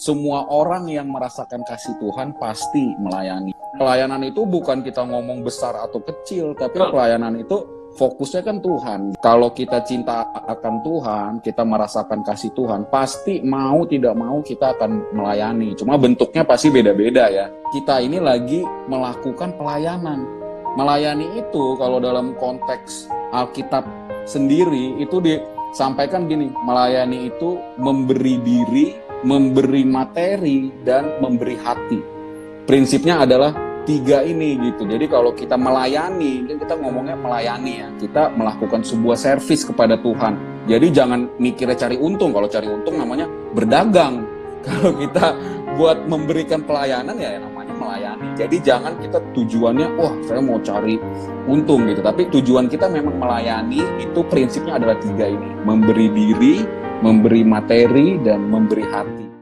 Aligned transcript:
semua 0.00 0.48
orang 0.48 0.88
yang 0.88 1.12
merasakan 1.12 1.60
kasih 1.68 1.92
Tuhan 2.00 2.32
pasti 2.40 2.96
melayani. 2.96 3.52
Pelayanan 3.76 4.24
itu 4.24 4.48
bukan 4.48 4.80
kita 4.80 5.04
ngomong 5.04 5.44
besar 5.44 5.76
atau 5.76 6.00
kecil, 6.00 6.56
tapi 6.56 6.80
pelayanan 6.80 7.36
itu 7.36 7.60
fokusnya 8.00 8.40
kan 8.40 8.64
Tuhan. 8.64 9.00
Kalau 9.20 9.52
kita 9.52 9.84
cinta 9.84 10.24
akan 10.32 10.74
Tuhan, 10.80 11.30
kita 11.44 11.68
merasakan 11.68 12.24
kasih 12.24 12.48
Tuhan, 12.56 12.88
pasti 12.88 13.44
mau 13.44 13.84
tidak 13.84 14.16
mau 14.16 14.40
kita 14.40 14.72
akan 14.72 15.12
melayani. 15.12 15.76
Cuma 15.76 16.00
bentuknya 16.00 16.48
pasti 16.48 16.72
beda-beda 16.72 17.28
ya. 17.28 17.52
Kita 17.68 18.00
ini 18.00 18.16
lagi 18.16 18.64
melakukan 18.88 19.52
pelayanan. 19.60 20.24
Melayani 20.80 21.28
itu 21.36 21.76
kalau 21.76 22.00
dalam 22.00 22.32
konteks 22.40 23.04
Alkitab 23.36 23.84
sendiri 24.24 24.96
itu 24.96 25.20
disampaikan 25.20 26.24
gini, 26.24 26.48
melayani 26.64 27.28
itu 27.28 27.60
memberi 27.76 28.40
diri 28.40 29.09
memberi 29.22 29.84
materi 29.84 30.72
dan 30.84 31.20
memberi 31.20 31.56
hati. 31.60 32.00
Prinsipnya 32.64 33.24
adalah 33.24 33.52
tiga 33.84 34.22
ini 34.22 34.56
gitu. 34.70 34.86
Jadi 34.86 35.10
kalau 35.10 35.34
kita 35.34 35.58
melayani, 35.58 36.46
kan 36.46 36.56
kita 36.60 36.74
ngomongnya 36.78 37.16
melayani 37.18 37.72
ya. 37.82 37.88
Kita 37.98 38.22
melakukan 38.32 38.84
sebuah 38.84 39.16
servis 39.18 39.66
kepada 39.66 39.98
Tuhan. 40.00 40.64
Jadi 40.68 40.86
jangan 40.92 41.26
mikirnya 41.40 41.76
cari 41.76 41.96
untung. 41.98 42.30
Kalau 42.30 42.46
cari 42.46 42.68
untung 42.70 42.96
namanya 43.00 43.26
berdagang. 43.56 44.24
Kalau 44.66 44.92
kita 44.92 45.32
buat 45.80 46.04
memberikan 46.04 46.60
pelayanan 46.60 47.16
ya 47.16 47.40
namanya 47.40 47.72
melayani. 47.72 48.36
Jadi 48.36 48.56
jangan 48.60 48.92
kita 49.00 49.18
tujuannya, 49.32 49.88
wah 49.96 50.12
saya 50.28 50.44
mau 50.44 50.60
cari 50.60 51.00
untung 51.48 51.88
gitu. 51.88 52.04
Tapi 52.04 52.28
tujuan 52.28 52.68
kita 52.68 52.86
memang 52.92 53.16
melayani, 53.16 53.80
itu 53.96 54.20
prinsipnya 54.28 54.76
adalah 54.76 55.00
tiga 55.00 55.32
ini. 55.32 55.48
Memberi 55.64 56.12
diri, 56.12 56.54
memberi 57.00 57.40
materi 57.40 58.20
dan 58.20 58.44
memberi 58.52 58.84
hati. 58.84 59.39